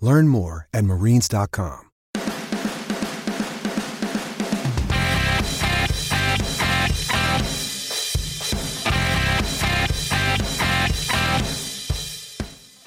[0.00, 1.90] Learn more at marines.com.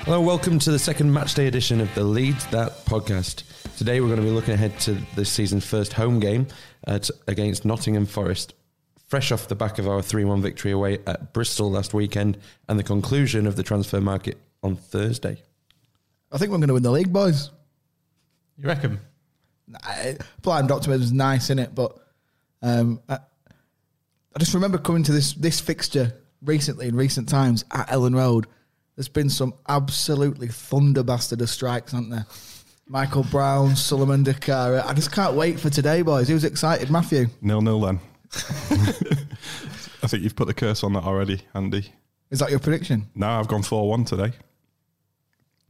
[0.05, 3.43] Hello, welcome to the second matchday edition of the Leeds That podcast.
[3.77, 6.47] Today we're going to be looking ahead to this season's first home game
[6.85, 8.53] uh, at, against Nottingham Forest,
[9.07, 12.77] fresh off the back of our 3 1 victory away at Bristol last weekend and
[12.77, 15.41] the conclusion of the transfer market on Thursday.
[16.33, 17.51] I think we're going to win the league, boys.
[18.57, 18.99] You reckon?
[19.67, 19.79] Nah,
[20.41, 21.75] Blind optimism is nice, in it?
[21.75, 21.97] But
[22.61, 23.19] um, I,
[24.35, 28.47] I just remember coming to this this fixture recently in recent times at Elland Road.
[28.95, 32.25] There's been some absolutely thunder bastard of strikes, aren't there?
[32.87, 34.85] Michael Brown, Souleymane Doukara.
[34.85, 36.27] I just can't wait for today, boys.
[36.27, 37.27] Who's excited, Matthew?
[37.41, 37.99] Nil nil then.
[40.03, 41.93] I think you've put the curse on that already, Andy.
[42.29, 43.07] Is that your prediction?
[43.15, 44.33] No, I've gone 4 1 today.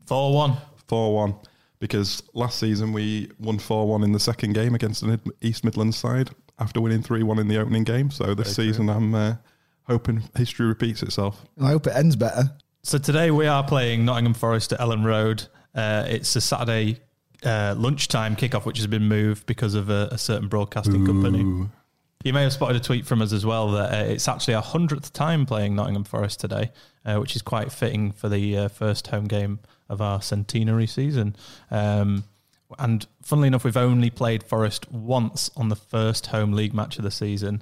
[0.08, 0.58] 4 1.
[0.88, 1.36] 4 1.
[1.80, 5.98] Because last season we won 4 1 in the second game against an East Midlands
[5.98, 6.30] side
[6.60, 8.10] after winning 3 1 in the opening game.
[8.12, 9.36] So this season I'm uh,
[9.84, 11.44] hoping history repeats itself.
[11.62, 12.52] I hope it ends better.
[12.84, 15.48] So today we are playing Nottingham Forest at Elland Road.
[15.76, 17.00] Uh, it's a Saturday
[17.44, 21.70] uh, lunchtime kickoff, which has been moved because of a, a certain broadcasting company.
[22.24, 24.62] You may have spotted a tweet from us as well that uh, it's actually our
[24.62, 26.72] hundredth time playing Nottingham Forest today,
[27.06, 29.60] uh, which is quite fitting for the uh, first home game
[29.94, 31.36] of our centenary season.
[31.72, 32.26] Um,
[32.80, 37.04] and funnily enough, we've only played Forest once on the first home league match of
[37.04, 37.62] the season,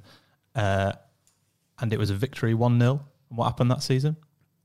[0.55, 0.93] uh,
[1.79, 4.15] and it was a victory one 0 What happened that season?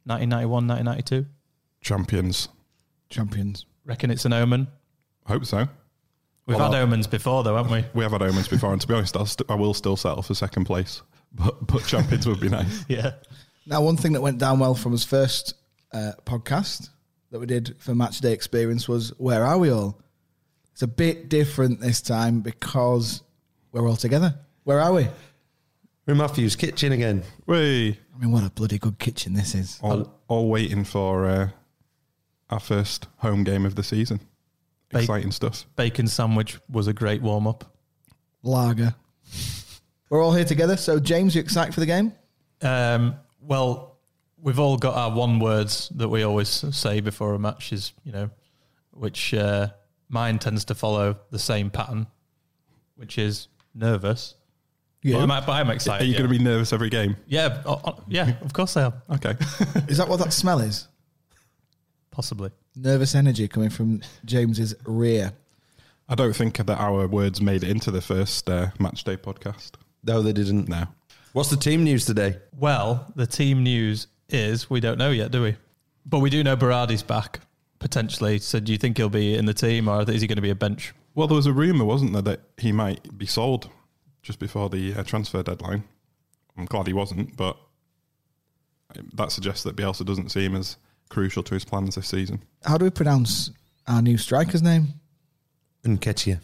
[0.04, 1.26] 1991, 1992.
[1.80, 2.48] Champions.
[3.10, 3.66] Champions.
[3.84, 4.68] Reckon it's an omen.
[5.26, 5.68] Hope so.
[6.46, 7.84] We've Well, had I'll- omens before, though, haven't we?
[7.94, 10.22] We have had omens before, and to be honest, I'll st- I will still settle
[10.22, 11.02] for second place.
[11.32, 12.84] But, but champions would be nice.
[12.88, 13.12] Yeah.
[13.66, 15.54] Now, one thing that went down well from his first
[15.92, 16.88] uh, podcast
[17.36, 20.00] that we did for Match Day Experience was Where Are We All?
[20.72, 23.22] It's a bit different this time because
[23.72, 24.38] we're all together.
[24.64, 25.02] Where are we?
[26.06, 27.24] We're in Matthew's kitchen again.
[27.44, 29.78] We I mean, what a bloody good kitchen this is.
[29.82, 31.48] all, all waiting for uh,
[32.48, 34.20] our first home game of the season.
[34.88, 35.66] Ba- Exciting stuff.
[35.76, 37.70] Bacon sandwich was a great warm up.
[38.42, 38.94] Lager.
[40.08, 40.78] We're all here together.
[40.78, 42.14] So, James, you excited for the game?
[42.62, 43.95] Um, well,
[44.46, 48.12] we've all got our one words that we always say before a match is, you
[48.12, 48.30] know,
[48.92, 49.66] which uh,
[50.08, 52.06] mine tends to follow the same pattern,
[52.94, 54.36] which is nervous.
[55.02, 55.16] Yeah.
[55.16, 56.18] But, I'm, but I'm Are you yeah.
[56.18, 57.16] going to be nervous every game?
[57.26, 58.92] Yeah, oh, oh, yeah, of course I am.
[59.10, 59.30] Okay.
[59.88, 60.86] Is that what that smell is?
[62.12, 62.50] Possibly.
[62.76, 65.32] Nervous energy coming from James's rear.
[66.08, 69.72] I don't think that our words made it into the first uh, match day podcast.
[70.04, 70.68] No, they didn't.
[70.68, 70.86] No.
[71.32, 72.36] What's the team news today?
[72.56, 75.56] Well, the team news is we don't know yet, do we?
[76.04, 77.40] But we do know Berardi's back
[77.78, 78.38] potentially.
[78.38, 80.50] So do you think he'll be in the team or is he going to be
[80.50, 80.94] a bench?
[81.14, 83.70] Well, there was a rumour, wasn't there, that he might be sold
[84.22, 85.84] just before the uh, transfer deadline.
[86.58, 87.56] I'm glad he wasn't, but
[89.14, 90.76] that suggests that Bielsa doesn't see him as
[91.08, 92.42] crucial to his plans this season.
[92.64, 93.50] How do we pronounce
[93.86, 94.88] our new striker's name?
[95.84, 96.40] Nketiah.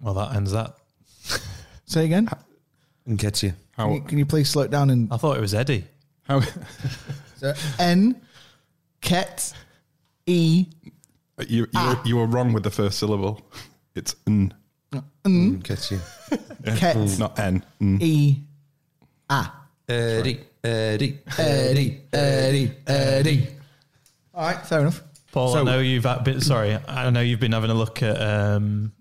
[0.00, 0.74] Well, that ends that.
[1.86, 2.28] Say again.
[3.08, 3.40] Nketiah.
[3.40, 3.92] Can How?
[3.94, 5.84] you, can you please slow it down and I thought it was Eddie.
[6.24, 6.40] How
[7.36, 8.20] so N
[9.00, 9.52] Ket
[10.26, 10.66] E
[11.38, 12.02] uh, you, you, were, ah.
[12.04, 13.40] you were wrong with the first syllable.
[13.94, 14.54] It's n,
[15.24, 16.00] Nketiah.
[16.76, 17.64] Ket not n.
[17.80, 17.98] N.
[18.00, 18.40] E
[19.30, 19.50] A.
[19.88, 20.40] Eddie.
[20.64, 21.18] Eddie.
[21.38, 23.48] Eddie, Eddie, Eddie.
[24.34, 25.02] All right, fair enough.
[25.32, 28.02] Paul, I So- know you've had been, sorry, I know you've been having a look
[28.02, 28.92] at um,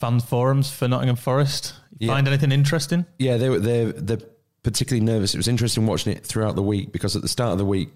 [0.00, 1.74] fan forums for Nottingham Forest.
[1.98, 2.14] Yeah.
[2.14, 3.06] Find anything interesting?
[3.18, 4.18] Yeah, they were they're they're
[4.64, 5.34] particularly nervous.
[5.34, 7.90] It was interesting watching it throughout the week because at the start of the week,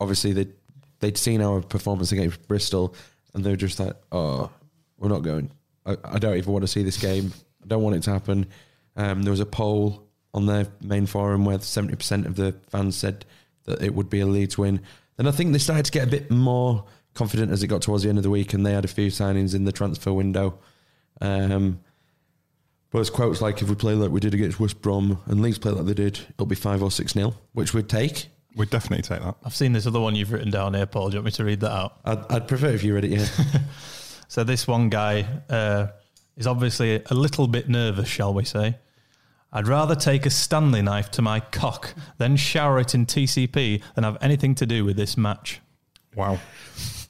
[0.00, 0.46] obviously they
[1.00, 2.94] they'd seen our performance against Bristol
[3.34, 4.50] and they were just like, "Oh,
[4.96, 5.50] we're not going.
[5.84, 7.32] I, I don't even want to see this game.
[7.62, 8.46] I don't want it to happen.
[8.96, 13.24] Um, there was a poll on their main forum where 70% of the fans said
[13.64, 14.80] that it would be a Leeds win.
[15.16, 16.84] Then I think they started to get a bit more
[17.14, 19.08] confident as it got towards the end of the week, and they had a few
[19.08, 20.58] signings in the transfer window.
[21.20, 21.80] Um,
[22.92, 25.58] but it's quotes like, if we play like we did against West Brom and Leeds
[25.58, 28.28] play like they did, it'll be 5 or 6 nil, which we'd take.
[28.54, 29.34] We'd definitely take that.
[29.44, 31.08] I've seen this other one you've written down here, Paul.
[31.08, 32.00] Do you want me to read that out?
[32.04, 33.26] I'd, I'd prefer if you read it, yeah.
[34.32, 35.88] So this one guy uh,
[36.38, 38.78] is obviously a little bit nervous, shall we say?
[39.52, 44.04] I'd rather take a Stanley knife to my cock than shower it in TCP than
[44.04, 45.60] have anything to do with this match.
[46.16, 46.40] Wow.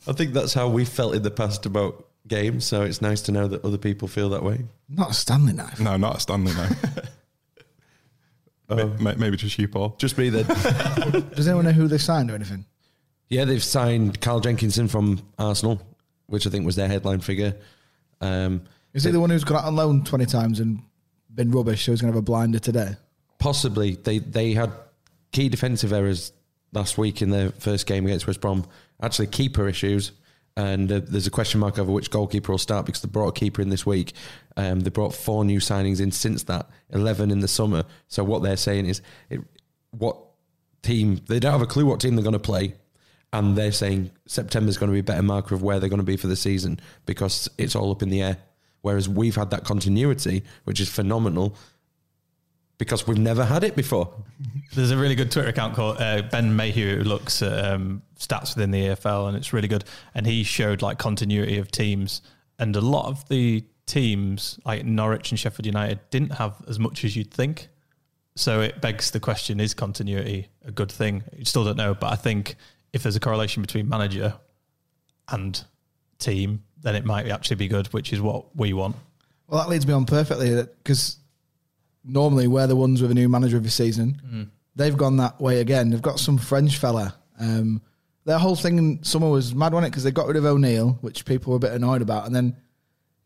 [0.09, 3.33] I think that's how we felt in the past about games, so it's nice to
[3.33, 4.65] know that other people feel that way.
[4.89, 5.81] Not a Stanley knife.
[5.81, 7.09] No, not a Stanley, knife.
[8.69, 9.97] Um, Maybe just you, Paul.
[9.99, 10.47] Just me then.
[11.35, 12.65] Does anyone know who they signed or anything?
[13.29, 15.83] yeah, they've signed Carl Jenkinson from Arsenal,
[16.27, 17.55] which I think was their headline figure.
[18.23, 18.63] Um,
[18.95, 20.81] Is he the one who's gone out on loan 20 times and
[21.35, 22.97] been rubbish, so he's going to have a blinder today?
[23.39, 24.71] possibly they they had
[25.33, 26.33] key defensive errors
[26.73, 28.65] last week in their first game against West Brom.
[29.03, 30.13] Actually, keeper issues,
[30.57, 33.33] and uh, there's a question mark over which goalkeeper will start because they brought a
[33.33, 34.13] keeper in this week.
[34.57, 37.85] Um, they brought four new signings in since that, eleven in the summer.
[38.09, 39.41] So what they're saying is, it,
[39.91, 40.19] what
[40.83, 42.75] team they don't have a clue what team they're going to play.
[43.35, 46.05] And they're saying September's going to be a better marker of where they're going to
[46.05, 48.37] be for the season because it's all up in the air.
[48.83, 51.57] Whereas we've had that continuity, which is phenomenal,
[52.79, 54.13] because we've never had it before.
[54.75, 58.55] There's a really good Twitter account called uh, Ben Mayhew who looks at um, stats
[58.55, 59.85] within the EFL, and it's really good.
[60.15, 62.23] And he showed like continuity of teams,
[62.59, 67.05] and a lot of the teams like Norwich and Sheffield United didn't have as much
[67.05, 67.69] as you'd think.
[68.35, 71.23] So it begs the question: Is continuity a good thing?
[71.37, 72.57] You still don't know, but I think
[72.93, 74.35] if there's a correlation between manager
[75.29, 75.63] and
[76.19, 78.97] team, then it might actually be good, which is what we want.
[79.47, 81.19] Well, that leads me on perfectly because
[82.05, 84.51] normally we're the ones with a new manager every season.
[84.75, 85.91] They've gone that way again.
[85.91, 87.15] They've got some French fella.
[87.39, 87.83] Um,
[88.25, 89.91] their whole thing in summer was mad, wasn't it?
[89.91, 92.57] Because they got rid of O'Neill, which people were a bit annoyed about, and then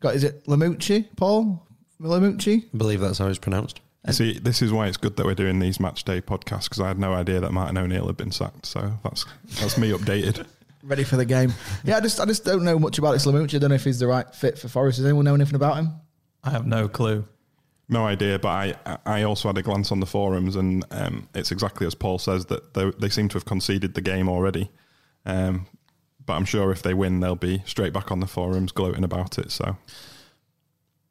[0.00, 1.66] got is it Lamouchi, Paul
[2.00, 2.64] Lamouchi?
[2.64, 3.80] I believe that's how it's pronounced.
[4.06, 6.80] You See, this is why it's good that we're doing these match day podcasts because
[6.80, 8.66] I had no idea that Martin O'Neill had been sacked.
[8.66, 9.24] So that's
[9.60, 10.46] that's me updated.
[10.82, 11.52] Ready for the game?
[11.84, 13.56] yeah, I just I just don't know much about this Lamouchi.
[13.56, 14.98] I don't know if he's the right fit for Forest.
[14.98, 15.90] Does anyone know anything about him?
[16.44, 17.26] I have no clue.
[17.88, 21.52] No idea, but I I also had a glance on the forums, and um, it's
[21.52, 24.70] exactly as Paul says that they, they seem to have conceded the game already.
[25.24, 25.66] Um,
[26.24, 29.38] but I'm sure if they win, they'll be straight back on the forums gloating about
[29.38, 29.52] it.
[29.52, 29.76] So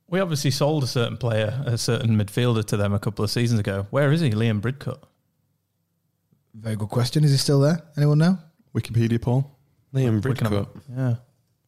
[0.09, 3.61] We obviously sold a certain player, a certain midfielder to them a couple of seasons
[3.61, 3.87] ago.
[3.89, 4.31] Where is he?
[4.31, 5.01] Liam Bridcut.
[6.53, 7.23] Very good question.
[7.23, 7.81] Is he still there?
[7.97, 8.37] Anyone know?
[8.73, 9.57] Wikipedia, Paul.
[9.93, 10.67] Liam We can have Bridcut.
[10.95, 11.15] Yeah.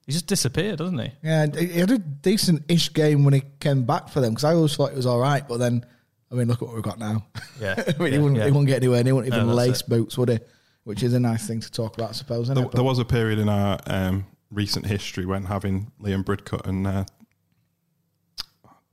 [0.08, 1.12] He just disappeared, doesn't he?
[1.22, 4.54] Yeah, he he had a decent-ish game when he came back for them because I
[4.56, 5.46] always thought it was all right.
[5.48, 5.86] But then,
[6.32, 7.26] I mean, look at what we've got now.
[7.62, 7.76] Yeah.
[7.88, 8.46] I mean, he, Yeah, wouldn't, yeah.
[8.46, 9.00] he wouldn't get anywhere.
[9.00, 9.90] And he wouldn't even that's lace it.
[9.90, 10.40] boots, would he?
[10.86, 12.44] Which is a nice thing to talk about, I suppose.
[12.46, 12.72] Isn't There, it?
[12.72, 17.04] there was a period in our um, recent history when having Liam Bridcut and uh,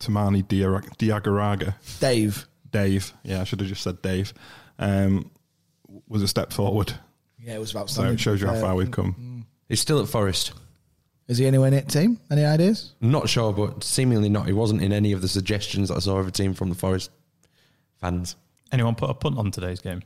[0.00, 2.46] Toumani Dia- Diagouraga, Dave.
[2.70, 4.34] Dave, yeah, I should have just said Dave,
[4.81, 5.31] um,
[6.08, 6.93] was a step forward.
[7.38, 7.88] Yeah, it was about.
[7.90, 9.46] So it shows you how Uh, far we've come.
[9.69, 10.52] He's still at Forest.
[11.26, 12.21] Is he anywhere in it, team?
[12.31, 12.93] Any ideas?
[13.00, 14.47] Not sure, but seemingly not.
[14.47, 16.75] He wasn't in any of the suggestions that I saw of a team from the
[16.75, 17.11] Forest
[18.00, 18.37] fans.
[18.73, 20.02] Anyone put a punt on today's game?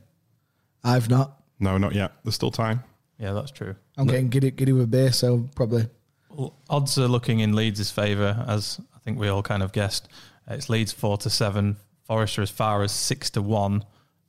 [0.83, 1.41] I've not.
[1.59, 2.13] No, not yet.
[2.23, 2.83] There's still time.
[3.17, 3.75] Yeah, that's true.
[3.97, 5.87] I'm getting giddy, giddy with beer, so probably.
[6.29, 10.07] Well, odds are looking in Leeds' favour, as I think we all kind of guessed.
[10.47, 11.75] It's Leeds four to seven.
[12.03, 13.83] Forest are as far as six to one.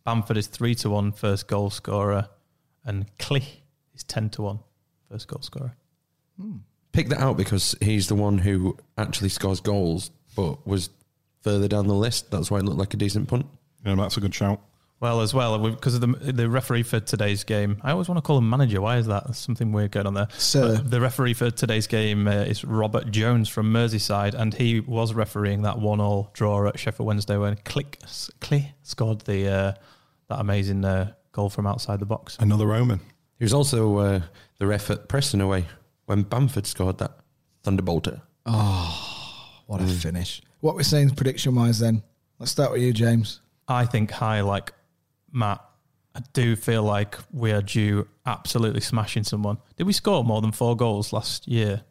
[0.05, 2.29] Bamford is three to one first goal scorer,
[2.85, 3.61] and Klich
[3.95, 4.59] is ten to one
[5.09, 5.77] first goal scorer.
[6.41, 6.57] Hmm.
[6.93, 10.91] Pick that out because he's the one who actually scores goals, but was
[11.43, 12.31] further down the list.
[12.31, 13.47] That's why it looked like a decent punt.
[13.85, 14.61] Yeah, that's a good shout.
[15.01, 17.81] Well, as well because of the the referee for today's game.
[17.83, 18.83] I always want to call him manager.
[18.83, 19.25] Why is that?
[19.25, 20.29] There's something weird going on there.
[20.37, 20.77] Sir.
[20.77, 25.15] But the referee for today's game uh, is Robert Jones from Merseyside, and he was
[25.15, 27.97] refereeing that one-all draw at Sheffield Wednesday when Klich
[28.41, 29.73] Klich scored the uh,
[30.29, 32.37] that amazing uh, goal from outside the box.
[32.39, 33.01] Another Roman.
[33.39, 34.21] He was also uh,
[34.59, 35.65] the ref at Preston away
[36.11, 37.13] when Bamford scored that
[37.63, 38.21] thunderbolter.
[38.45, 40.43] Oh, what a finish.
[40.59, 42.03] What we're saying prediction wise then.
[42.41, 43.41] Let's start with you, James.
[43.69, 44.73] I think high like
[45.31, 45.65] Matt.
[46.17, 49.59] I do feel like we are due absolutely smashing someone.
[49.77, 51.83] Did we score more than four goals last year?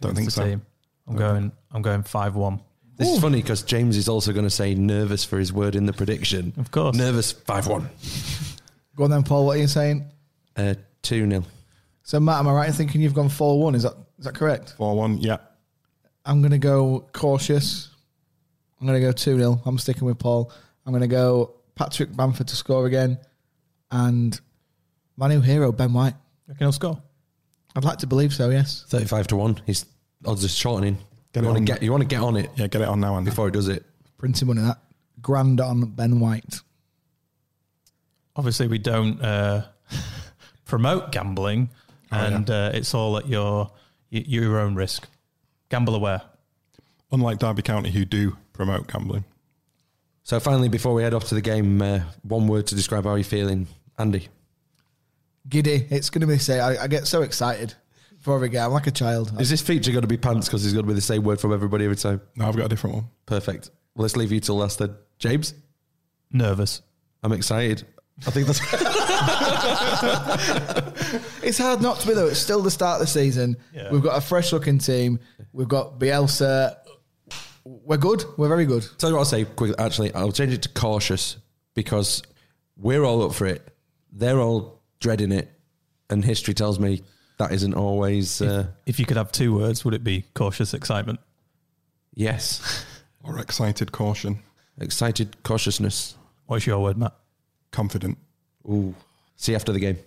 [0.00, 0.44] Don't think so.
[0.44, 0.62] Team?
[1.06, 1.52] I'm going.
[1.70, 2.60] I'm going five one.
[2.96, 5.86] This is funny because James is also going to say nervous for his word in
[5.86, 6.52] the prediction.
[6.56, 6.96] Of course.
[6.96, 7.88] Nervous 5 1.
[8.96, 9.46] Go on then, Paul.
[9.46, 10.10] What are you saying?
[10.56, 11.44] Uh, 2 0.
[12.02, 13.74] So, Matt, am I right in thinking you've gone 4 1?
[13.74, 14.74] Is that is that correct?
[14.76, 15.38] 4 1, yeah.
[16.24, 17.92] I'm going to go cautious
[18.82, 19.62] I'm going to go 2 0.
[19.64, 20.50] I'm sticking with Paul.
[20.84, 23.16] I'm going to go Patrick Bamford to score again
[23.92, 24.38] and
[25.16, 26.14] my new hero, Ben White.
[26.48, 27.00] Reckon he'll score?
[27.76, 28.84] I'd like to believe so, yes.
[28.88, 29.62] 35 to 1.
[29.66, 29.86] His
[30.26, 30.98] odds are shortening.
[31.32, 31.66] Get you want on.
[31.66, 33.46] to get you want to get on it Yeah, get it on now and before
[33.46, 33.84] he does it.
[34.18, 34.78] Printing money that.
[35.20, 36.60] Grand on Ben White.
[38.34, 39.64] Obviously, we don't uh,
[40.64, 41.70] promote gambling,
[42.12, 43.70] and uh, it's all at your
[44.10, 45.08] your own risk.
[45.70, 46.22] Gamble aware.
[47.10, 49.24] Unlike Derby County, who do promote gambling.
[50.22, 53.14] So finally, before we head off to the game, uh, one word to describe how
[53.14, 53.66] you're feeling,
[53.98, 54.28] Andy.
[55.48, 55.86] Giddy.
[55.90, 56.60] It's going to be say.
[56.60, 57.74] I, I get so excited
[58.16, 58.62] before we game.
[58.62, 59.32] I'm like a child.
[59.40, 61.40] Is this feature going to be pants because it's going to be the same word
[61.40, 62.20] from everybody every time?
[62.36, 63.04] No, I've got a different one.
[63.26, 63.70] Perfect.
[63.94, 64.94] Well, let's leave you till last then.
[65.18, 65.54] James,
[66.30, 66.82] Nervous.
[67.22, 67.84] I'm excited.
[68.26, 68.60] I think that's
[71.42, 72.26] It's hard not to be though.
[72.28, 73.56] It's still the start of the season.
[73.74, 73.90] Yeah.
[73.90, 75.18] We've got a fresh looking team.
[75.52, 76.76] We've got Bielsa.
[77.64, 78.24] We're good.
[78.36, 78.86] We're very good.
[78.98, 79.76] Tell you what I'll say quickly.
[79.78, 81.36] Actually, I'll change it to cautious
[81.74, 82.22] because
[82.76, 83.66] we're all up for it.
[84.12, 85.50] They're all dreading it,
[86.10, 87.02] and history tells me
[87.38, 88.40] that isn't always.
[88.42, 91.20] Uh, If you could have two words, would it be cautious excitement?
[92.14, 92.84] yes,
[93.24, 94.40] Or excited caution.
[94.80, 96.16] excited cautiousness.
[96.46, 97.14] What's your word, Matt?
[97.72, 98.16] Confident.
[98.68, 98.94] Ooh.
[99.36, 99.98] See you after the game.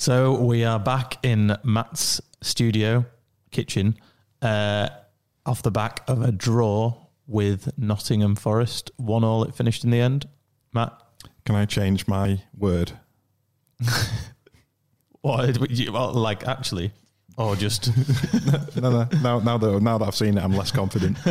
[0.00, 3.04] So we are back in Matt's studio
[3.50, 3.96] kitchen,
[4.40, 4.90] uh,
[5.44, 6.94] off the back of a draw
[7.26, 8.92] with Nottingham Forest.
[8.96, 9.42] One all.
[9.42, 10.28] It finished in the end.
[10.72, 10.92] Matt,
[11.44, 12.92] Can I change my word?
[15.22, 15.68] what?
[15.70, 16.92] you- well, Like actually,
[17.36, 17.90] or just
[18.80, 21.18] no, no, now, now that now that I've seen it, I'm less confident.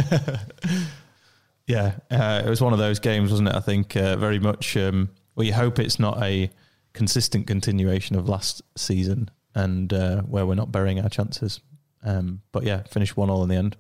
[1.68, 3.56] Yeah, uh, it was one of those games, wasn't it?
[3.56, 4.78] I think uh, very much.
[4.78, 6.50] Um, well, you hope it's not a
[6.98, 11.62] consistent continuation of last season, and uh, where we're not burying our chances.
[12.04, 13.78] Um, but yeah, finished one all in the end.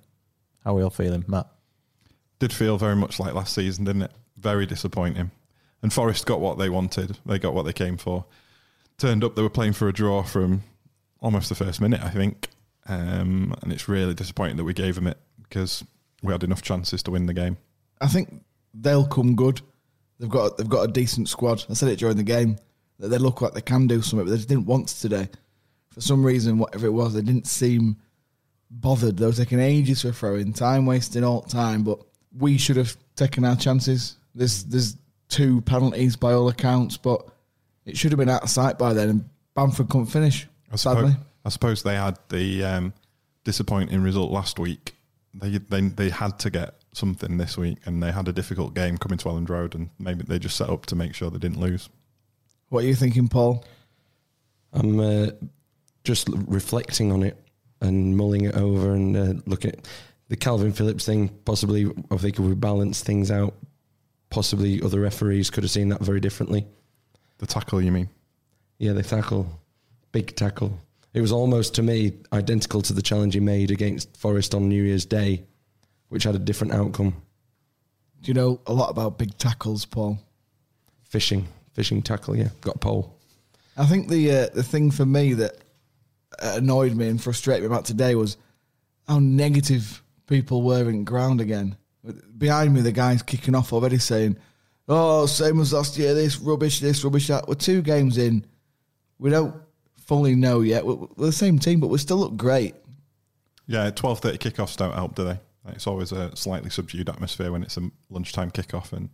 [0.63, 1.47] How are we all feeling, Matt?
[2.38, 4.12] Did feel very much like last season, didn't it?
[4.38, 5.31] Very disappointing.
[5.81, 7.17] And Forest got what they wanted.
[7.25, 8.25] They got what they came for.
[9.00, 10.62] Turned up, they were playing for a draw from
[11.19, 12.50] almost the first minute, I think.
[12.88, 15.83] Um, and it's really disappointing that we gave them it because
[16.21, 17.57] we had enough chances to win the game.
[18.00, 18.43] I think
[18.75, 19.62] they'll come good.
[20.19, 21.65] They've got they've got a decent squad.
[21.69, 22.57] I said it during the game
[22.99, 25.29] that they look like they can do something, but they just didn't want to today.
[25.89, 27.97] For some reason, whatever it was, they didn't seem
[28.69, 29.17] bothered.
[29.17, 31.83] They were taking ages for throwing, time wasting all time.
[31.83, 31.99] But
[32.37, 34.17] we should have taken our chances.
[34.35, 34.97] There's there's
[35.29, 37.27] two penalties by all accounts, but
[37.85, 39.09] it should have been out of sight by then.
[39.09, 40.47] And Bamford couldn't finish.
[40.71, 42.93] I suppose, Sadly, I suppose they had the um,
[43.43, 44.95] disappointing result last week.
[45.33, 48.97] They, they they had to get something this week, and they had a difficult game
[48.97, 51.59] coming to Elland Road, and maybe they just set up to make sure they didn't
[51.59, 51.89] lose.
[52.69, 53.63] What are you thinking, Paul?
[54.74, 55.27] I'm uh,
[56.03, 57.38] just reflecting on it
[57.81, 59.88] and mulling it over and uh, looking at
[60.27, 61.29] the Kalvin Phillips thing.
[61.45, 63.53] Possibly, I think if they could rebalance things out,
[64.29, 66.67] possibly other referees could have seen that very differently.
[67.38, 68.09] The tackle, you mean?
[68.79, 69.47] Yeah, the tackle,
[70.12, 70.77] big tackle.
[71.13, 74.83] It was almost to me identical to the challenge he made against Forest on New
[74.83, 75.45] Year's Day,
[76.09, 77.21] which had a different outcome.
[78.21, 80.19] Do you know a lot about big tackles, Paul?
[81.03, 81.47] Fishing,
[81.77, 82.36] fishing tackle.
[82.36, 83.15] Yeah, got a pole.
[83.77, 85.53] I think the uh, the thing for me that
[86.39, 88.36] annoyed me and frustrated me about today was
[89.07, 91.77] how negative people were in ground again.
[92.38, 94.38] Behind me, the guy's kicking off already saying,
[94.88, 96.13] "Oh, same as last year.
[96.15, 98.43] This rubbish, this rubbish, that." We're two games in.
[99.19, 99.55] We don't
[99.98, 100.86] fully know yet.
[100.86, 102.74] We're, we're the same team, but we still look great.
[103.67, 105.39] Yeah, twelve thirty kickoffs don't help, do they?
[105.67, 109.10] It's always a slightly subdued atmosphere when it's a lunchtime kickoff, and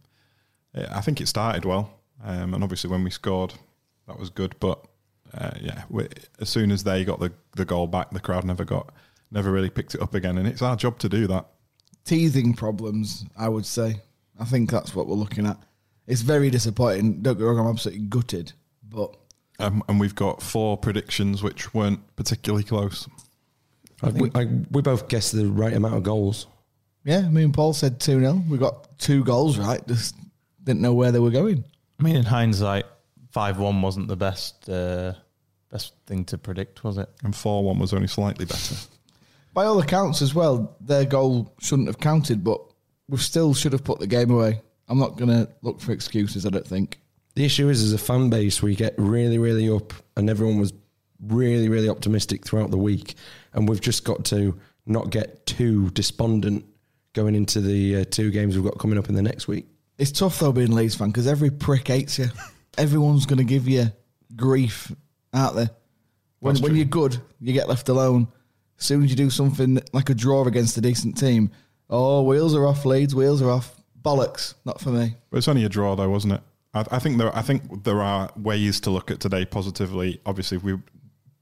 [0.74, 2.00] yeah, I think it started well.
[2.24, 3.54] Um, and obviously, when we scored,
[4.08, 4.56] that was good.
[4.60, 4.86] But
[5.34, 6.08] uh, yeah, we,
[6.40, 8.94] as soon as they got the, the goal back, the crowd never got
[9.32, 11.46] never really picked it up again, and it's our job to do that.
[12.06, 14.02] Teething problems, I would say.
[14.40, 15.58] I think that's what we're looking at.
[16.06, 17.22] It's very disappointing.
[17.22, 18.52] Don't get wrong, I'm absolutely gutted,
[18.90, 19.16] but
[19.60, 23.08] Um, and we've got four predictions which weren't particularly close.
[24.02, 26.48] I we, I, we both guessed the right amount of goals.
[27.06, 28.44] yeah, me and Paul said 2 0.
[28.50, 30.16] We got two goals right, just
[30.64, 31.64] didn't know where they were going.
[32.00, 32.86] I mean, in hindsight,
[33.32, 35.14] five one wasn't the best uh,
[35.72, 37.10] best thing to predict, was it?
[37.24, 38.76] And four one was only slightly better.
[39.54, 42.60] By all accounts, as well, their goal shouldn't have counted, but
[43.08, 44.62] we still should have put the game away.
[44.88, 47.00] I'm not going to look for excuses, I don't think.
[47.36, 50.74] The issue is, as a fan base, we get really, really up, and everyone was
[51.22, 53.16] really, really optimistic throughout the week,
[53.54, 56.66] and we've just got to not get too despondent
[57.14, 59.68] going into the uh, two games we've got coming up in the next week.
[59.98, 62.28] It's tough though being a Leeds fan because every prick hates you.
[62.78, 63.92] Everyone's going to give you
[64.36, 64.92] grief
[65.34, 65.70] out there.
[66.40, 68.28] When, when you're good, you get left alone.
[68.80, 71.52] As soon as you do something like a draw against a decent team,
[71.90, 73.76] oh, wheels are off, Leeds, wheels are off.
[74.02, 75.16] Bollocks, not for me.
[75.30, 76.42] But it's only a draw, though, wasn't it?
[76.74, 77.34] I, I think there.
[77.34, 80.20] I think there are ways to look at today positively.
[80.26, 80.82] Obviously, if we've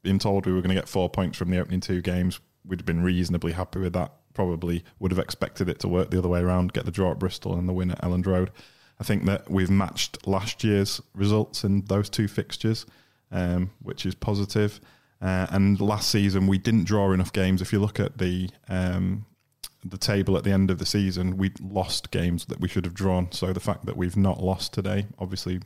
[0.02, 2.78] been told we were going to get four points from the opening two games, we'd
[2.78, 4.12] have been reasonably happy with that.
[4.34, 7.18] Probably would have expected it to work the other way around, get the draw at
[7.18, 8.50] Bristol and the win at Elland Road.
[9.00, 12.86] I think that we've matched last year's results in those two fixtures,
[13.30, 14.80] um, which is positive.
[15.20, 17.62] Uh, and last season we didn't draw enough games.
[17.62, 19.26] If you look at the um,
[19.84, 22.94] the table at the end of the season, we lost games that we should have
[22.94, 23.30] drawn.
[23.32, 25.60] So the fact that we've not lost today, obviously,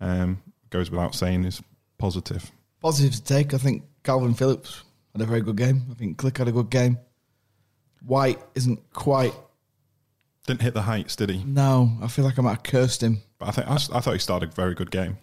[0.00, 1.62] um, goes without saying, is
[1.98, 2.50] positive.
[2.80, 3.54] Positive to take.
[3.54, 4.82] I think Kalvin Phillips
[5.14, 5.86] had a very good game.
[5.90, 6.98] I think Klich had a good game.
[8.06, 9.32] White isn't quite.
[10.46, 11.42] Didn't hit the heights, did he?
[11.44, 13.22] No, I feel like I might have cursed him.
[13.38, 15.16] But I think I, s- I thought he started a very good game.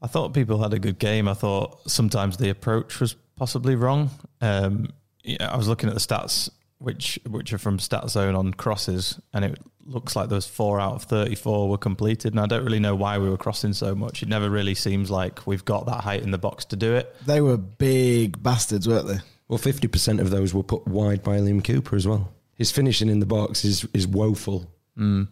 [0.00, 1.28] I thought people had a good game.
[1.28, 4.10] I thought sometimes the approach was possibly wrong.
[4.40, 4.90] Um,
[5.22, 6.48] yeah, I was looking at the stats,
[6.78, 11.02] which which are from StatZone on crosses, and it looks like those four out of
[11.02, 12.32] thirty-four were completed.
[12.32, 14.22] And I don't really know why we were crossing so much.
[14.22, 17.14] It never really seems like we've got that height in the box to do it.
[17.26, 19.18] They were big bastards, weren't they?
[19.48, 22.32] Well, fifty percent of those were put wide by Liam Cooper as well.
[22.54, 25.28] His finishing in the box is is woeful, mm.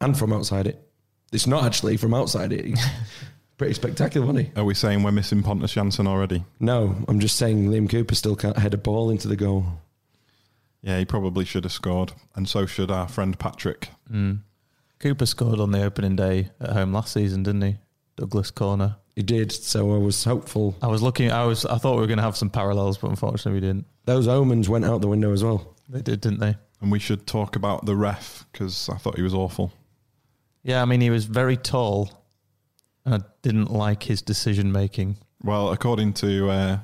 [0.00, 0.88] and from outside it.
[1.32, 2.78] It's not actually from outside it.
[3.58, 4.60] Pretty spectacular, wasn't he?
[4.60, 6.44] Are we saying we're missing Pontus Jansson already?
[6.58, 9.64] No, I'm just saying Liam Cooper still can't head a ball into the goal.
[10.82, 13.90] Yeah, he probably should have scored, and so should our friend Patrick.
[14.10, 14.40] Mm.
[14.98, 17.76] Cooper scored on the opening day at home last season, didn't he?
[18.16, 18.96] Douglas corner.
[19.14, 20.74] He did, so I was hopeful.
[20.80, 21.30] I was looking.
[21.30, 21.66] I was.
[21.66, 23.86] I thought we were going to have some parallels, but unfortunately, we didn't.
[24.06, 25.76] Those omens went out the window as well.
[25.88, 26.56] They did, didn't they?
[26.80, 29.72] And we should talk about the ref because I thought he was awful.
[30.62, 32.24] Yeah, I mean, he was very tall,
[33.04, 35.18] and I didn't like his decision making.
[35.42, 36.78] Well, according to uh,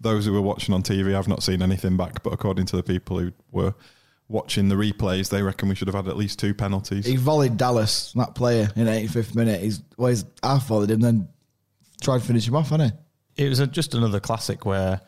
[0.00, 2.82] those who were watching on TV, I've not seen anything back, but according to the
[2.82, 3.74] people who were
[4.28, 7.04] watching the replays, they reckon we should have had at least two penalties.
[7.04, 9.60] He volleyed Dallas, that player, in the 85th minute.
[9.60, 11.28] He's well, he's half volleyed him, then
[12.04, 12.92] tried to finish him off, hasn't
[13.36, 13.44] he?
[13.44, 15.00] It was a, just another classic where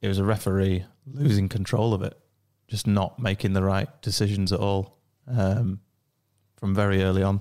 [0.00, 2.18] it was a referee losing control of it,
[2.66, 5.80] just not making the right decisions at all um,
[6.56, 7.40] from very early on.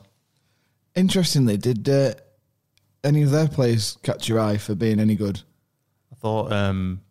[0.95, 2.13] Interestingly, did uh,
[3.03, 5.41] any of their players catch your eye for being any good?
[6.11, 7.01] I thought um,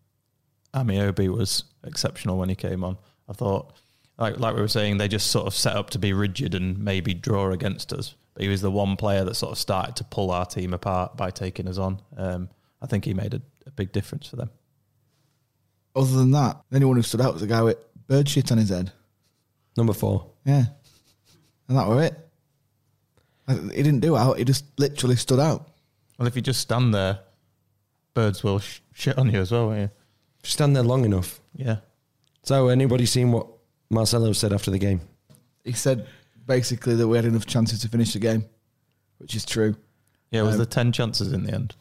[0.75, 2.99] Ameobi was exceptional when he came on.
[3.29, 3.73] I thought,
[4.19, 6.79] like like we were saying, they just sort of set up to be rigid and
[6.79, 8.15] maybe draw against us.
[8.37, 11.16] But he was the one player that sort of started to pull our team apart
[11.16, 12.03] by taking us on.
[12.18, 12.51] Um,
[12.83, 14.51] I think he made a, a big difference for them.
[15.94, 18.68] Other than that, anyone who stood out was a guy with bird shit on his
[18.68, 18.92] head.
[19.75, 20.27] Number four.
[20.44, 20.64] Yeah.
[21.66, 22.14] And that were it.
[23.49, 25.70] He didn't do out, he just literally stood out.
[26.18, 27.20] Well, if you just stand there,
[28.12, 29.90] birds will sh- shit on you as well, won't you?
[30.42, 31.40] Stand there long enough.
[31.55, 31.77] Yeah.
[32.42, 33.46] So, anybody seen what
[33.88, 35.01] Marcelo said after the game?
[35.64, 36.07] He said
[36.47, 38.45] basically that we had enough chances to finish the game,
[39.19, 39.77] which is true.
[40.31, 41.75] Yeah, was Um, there 10 chances in the end?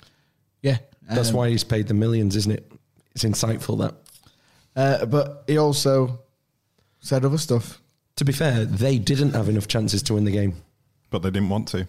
[0.61, 0.77] Yeah.
[1.09, 2.71] That's um, why he's paid the millions, isn't it?
[3.13, 3.95] It's insightful that.
[4.75, 6.19] Uh, but he also
[6.99, 7.81] said other stuff.
[8.17, 10.55] To be fair, they didn't have enough chances to win the game.
[11.09, 11.87] but they didn't want to.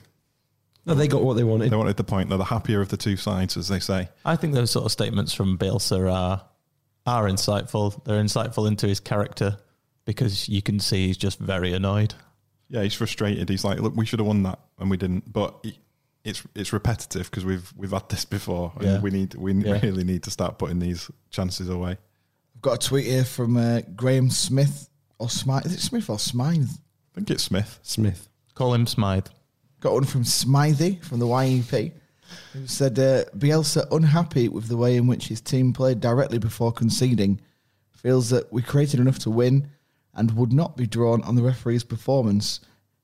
[0.85, 1.71] No, they got what they wanted.
[1.71, 2.29] They wanted the point.
[2.29, 4.09] They're the happier of the two sides, as they say.
[4.25, 6.45] I think those sort of statements from Bielsa are,
[7.07, 8.05] are insightful.
[8.05, 9.59] They're insightful into his character
[10.05, 12.15] because you can see he's just very annoyed.
[12.69, 13.49] Yeah, he's frustrated.
[13.49, 15.79] He's like, "Look, we should have won that, and we didn't." But he,
[16.25, 19.01] it's it's repetitive because we've we've had this before, and Yeah.
[19.01, 19.81] we need we Yeah.
[19.83, 21.93] really need to start putting these chances away.
[22.57, 25.67] I've got a tweet here from uh, Graham Smith or Smythe.
[25.67, 26.69] Is it Smith or Smythe?
[26.71, 27.79] I think it's Smith.
[27.83, 28.29] Smith.
[28.55, 29.27] Call him Smythe.
[29.81, 31.93] Got one from Smythe from the YEP.
[32.55, 36.73] Who said uh, Bielsa unhappy with the way in which his team played directly before
[36.73, 37.41] conceding,
[37.93, 39.69] feels that we created enough to win
[40.17, 42.61] and would not be drawn on the referee's performance.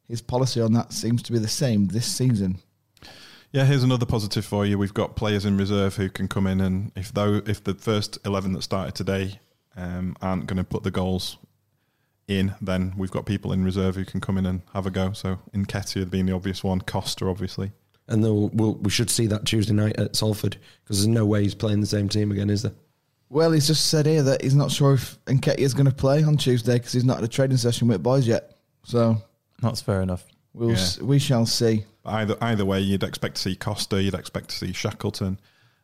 [0.08, 2.58] His policy on that seems to be the same this season.
[3.52, 4.78] Yeah, here's another positive for you.
[4.78, 8.18] We've got players in reserve who can come in, and if though if the first
[8.24, 9.40] eleven that started today
[9.76, 11.36] um, aren't going to put the goals
[12.26, 15.12] in, then we've got people in reserve who can come in and have a go.
[15.12, 17.72] So Nketiah being the obvious one, Costa obviously.
[18.08, 21.54] And we'll, we should see that Tuesday night at Salford because there's no way he's
[21.54, 22.72] playing the same team again, is there?
[23.32, 26.22] Well, he's just said here that he's not sure if Nketiah is going to play
[26.22, 28.58] on Tuesday because he's not had a training session with boys yet.
[28.84, 29.16] So
[29.62, 30.24] That's fair enough.
[30.52, 30.74] we'll Yeah.
[30.76, 31.86] s- we shall see.
[32.04, 35.38] Either either way, you'd expect to see Costa, you'd expect to see Shackleton,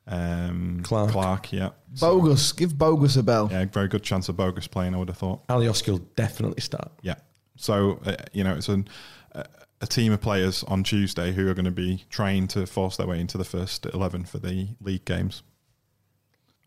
[0.07, 1.11] um, Clark.
[1.13, 3.49] Clark, yeah, Bogusz, give Bogusz a bell.
[3.51, 4.95] yeah, very good chance of Bogusz playing.
[4.95, 5.47] I would have thought.
[5.49, 6.91] Alioski will definitely start.
[7.03, 7.15] Yeah.
[7.57, 8.89] So uh, you know, it's an,
[9.35, 9.45] uh,
[9.81, 13.07] a team of players on Tuesday who are going to be trying to force their
[13.07, 15.43] way into the first eleven for the league games.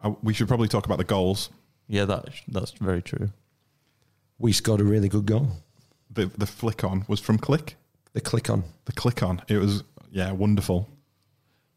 [0.04, 1.50] Uh, we should probably talk about the goals.
[1.88, 3.30] Yeah, that that's very true.
[4.40, 5.50] We scored a really good goal.
[6.10, 7.74] The the flick on was from Klich.
[8.14, 8.64] The click on.
[8.86, 9.42] The click on.
[9.48, 10.90] It was yeah, wonderful,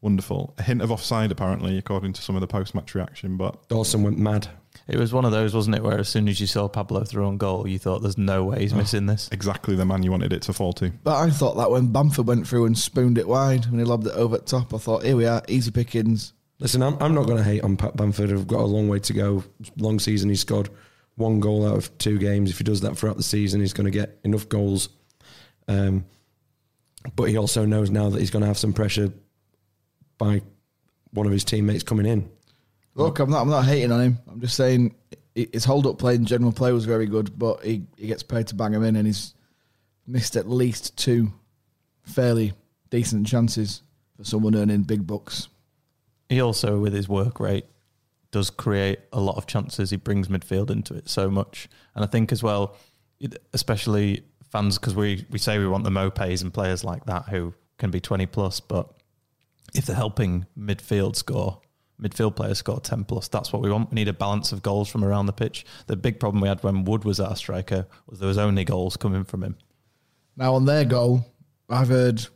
[0.01, 0.55] wonderful.
[0.59, 4.03] A hint of offside apparently, according to some of the post match reaction, but Dawson
[4.03, 4.49] went mad.
[4.89, 7.27] It was one of those, wasn't it, where as soon as you saw Pablo through
[7.27, 10.33] on goal, you thought, "There's no way he's missing this." exactly the man you wanted
[10.33, 10.91] it to fall to.
[11.05, 14.07] But I thought that when Bamford went through and spooned it wide when he lobbed
[14.07, 16.33] it over the top, I thought, here we are, easy pickings.
[16.59, 18.31] Listen, I'm, I'm not going to hate on Pat Bamford.
[18.31, 19.45] I've got a long way to go.
[19.77, 20.31] Long season.
[20.31, 20.71] He scored
[21.17, 22.51] one goal out of two games.
[22.51, 24.89] If he does that throughout the season, he's going to get enough goals.
[25.69, 26.05] Um,
[27.17, 29.13] but he also knows now that he's going to have some pressure
[30.17, 30.43] by
[31.13, 32.29] one of his teammates coming in.
[32.95, 33.43] Look, I'm not.
[33.43, 34.19] I'm not hating on him.
[34.31, 34.95] I'm just saying
[35.35, 38.47] his hold up play and general play was very good, but he, he gets paid
[38.49, 39.35] to bang him in, and he's
[40.07, 41.33] missed at least two
[42.03, 42.53] fairly
[42.91, 43.83] decent chances
[44.17, 45.49] for someone earning big bucks.
[46.29, 47.67] He also, with his work rate,
[48.31, 49.91] does create a lot of chances.
[49.91, 52.77] He brings midfield into it so much, and I think as well,
[53.53, 57.55] especially fans, because we we say we want the Mopes and players like that who
[57.79, 58.91] can be twenty plus, but
[59.75, 61.61] if they're helping midfield score,
[62.01, 63.91] midfield players score ten plus, that's what we want.
[63.91, 65.65] We need a balance of goals from around the pitch.
[65.87, 68.97] The big problem we had when Wood was our striker was there was only goals
[68.97, 69.57] coming from him.
[70.37, 71.25] Now on their goal,
[71.69, 72.27] I've heard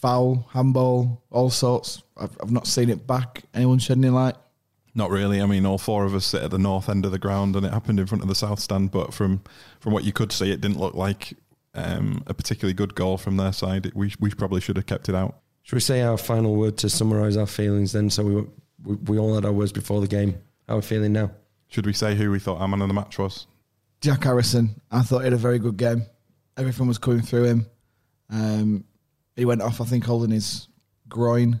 [0.00, 2.02] foul, handball, all sorts.
[2.16, 3.42] I've, I've not seen it back.
[3.54, 4.36] Anyone shed any light?
[4.94, 5.40] Not really.
[5.40, 7.64] I mean, all four of us sit at the north end of the ground, and
[7.64, 8.90] it happened in front of the south stand.
[8.90, 9.42] But from
[9.80, 11.34] from what you could see, it didn't look like
[11.74, 13.86] um, a particularly good goal from their side.
[13.86, 15.36] It- we we probably should have kept it out.
[15.62, 18.10] Should we say our final word to summarise our feelings then?
[18.10, 18.34] So we,
[18.84, 20.34] we we all had our words before the game.
[20.66, 21.30] How are we feeling now?
[21.68, 23.46] Should we say who we thought our man of the match was?
[24.00, 24.80] Jack Harrison.
[24.90, 26.02] I thought he had a very good game.
[26.56, 27.66] Everything was coming through him.
[28.28, 28.84] Um,
[29.40, 30.68] he went off, I think, holding his
[31.08, 31.60] groin,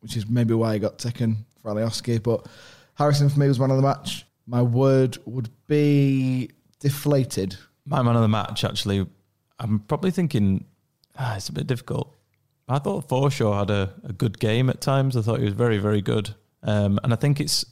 [0.00, 2.22] which is maybe why he got taken for Alioski.
[2.22, 2.46] But
[2.94, 4.26] Harrison for me was one of the match.
[4.46, 7.56] My word would be deflated.
[7.86, 9.06] My man of the match, actually,
[9.58, 10.66] I'm probably thinking
[11.18, 12.14] ah, it's a bit difficult.
[12.68, 15.16] I thought Forshaw had a, a good game at times.
[15.16, 16.34] I thought he was very, very good.
[16.62, 17.64] Um, and I think it's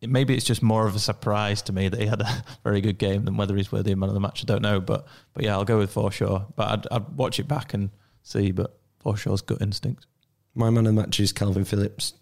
[0.00, 2.80] it, maybe it's just more of a surprise to me that he had a very
[2.80, 4.42] good game than whether he's worthy of man of the match.
[4.42, 6.46] I don't know, but but yeah, I'll go with Forshaw.
[6.54, 7.90] But I'd, I'd watch it back and
[8.22, 8.52] see.
[8.52, 10.06] But Forshaw's gut instinct.
[10.54, 12.14] My man of the match is Kalvin Phillips,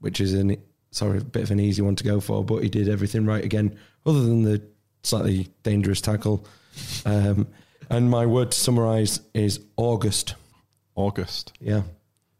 [0.00, 0.56] which is an
[0.90, 3.44] sorry a bit of an easy one to go for, but he did everything right
[3.44, 4.62] again, other than the
[5.02, 6.46] slightly dangerous tackle.
[7.04, 7.46] Um,
[7.90, 10.34] and my word to summarise is August.
[10.94, 11.52] August.
[11.60, 11.82] Yeah,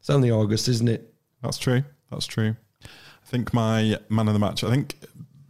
[0.00, 1.14] it's only August, isn't it?
[1.42, 1.84] That's true.
[2.10, 2.56] That's true.
[2.82, 4.64] I think my man of the match.
[4.64, 4.96] I think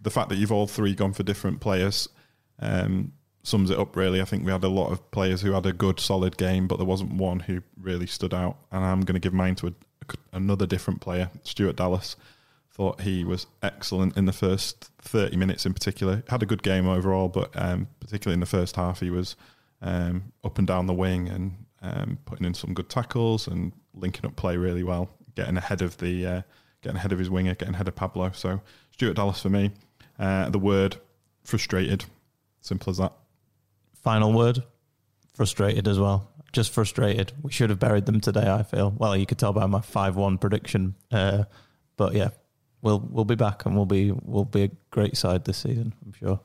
[0.02, 2.08] the fact that you've all three gone for different players
[2.60, 3.12] um,
[3.48, 3.96] sums it up.
[3.96, 6.68] Really, I think we had a lot of players who had a good, solid game,
[6.68, 8.58] but there wasn't one who really stood out.
[8.70, 9.72] And I'm going to give mine to a,
[10.32, 12.16] another different player, Stuart Dallas.
[12.70, 16.22] Thought he was excellent in the first 30 minutes, in particular.
[16.28, 19.34] Had a good game overall, but um, particularly in the first half, he was
[19.82, 24.26] um, up and down the wing and um, putting in some good tackles and linking
[24.26, 26.42] up play really well, getting ahead of the uh,
[26.82, 28.30] getting ahead of his winger, getting ahead of Pablo.
[28.32, 28.60] So
[28.92, 29.72] Stuart Dallas for me.
[30.18, 30.96] Uh, the word
[31.44, 32.04] frustrated,
[32.60, 33.12] simple as that.
[34.02, 34.62] Final word,
[35.34, 36.30] frustrated as well.
[36.52, 37.32] Just frustrated.
[37.42, 38.50] We should have buried them today.
[38.50, 38.94] I feel.
[38.96, 40.94] Well, you could tell by my five-one prediction.
[41.10, 41.44] Uh,
[41.96, 42.30] but yeah,
[42.80, 45.94] we'll we'll be back and we'll be we'll be a great side this season.
[46.04, 46.40] I'm sure.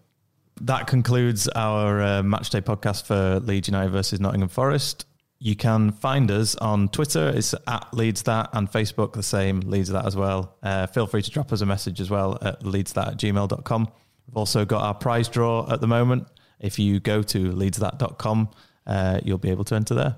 [0.61, 5.05] That concludes our uh, matchday podcast for Leeds United versus Nottingham Forest.
[5.39, 7.27] You can find us on Twitter.
[7.29, 10.55] It's at Leeds That and Facebook, the same, Leeds That as well.
[10.63, 13.89] Uh, feel free to drop us a message as well at leedsthat at gmail.com.
[14.27, 16.27] We've also got our prize draw at the moment.
[16.63, 18.49] If you go to leedsthat.com,
[18.87, 20.15] uh, you'll be able to enter there.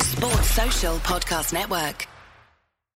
[0.00, 2.06] Sports Social Podcast Network.